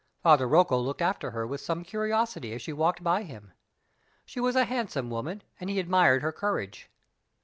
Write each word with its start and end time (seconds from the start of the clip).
Father 0.23 0.47
Rocco 0.47 0.79
looked 0.79 1.03
after 1.03 1.29
her 1.29 1.45
with 1.45 1.61
some 1.61 1.83
curiosity 1.83 2.53
as 2.53 2.63
she 2.63 2.73
walked 2.73 3.03
by 3.03 3.21
him. 3.21 3.51
She 4.25 4.39
was 4.39 4.55
a 4.55 4.65
handsome 4.65 5.11
woman, 5.11 5.43
and 5.59 5.69
he 5.69 5.79
admired 5.79 6.23
her 6.23 6.31
courage. 6.31 6.89